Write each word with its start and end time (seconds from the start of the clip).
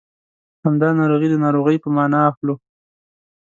همدا 0.63 0.89
ناروغي 0.99 1.27
د 1.31 1.35
ناروغۍ 1.45 1.77
په 1.83 1.89
مانا 1.95 2.19
اخلو. 2.29 2.55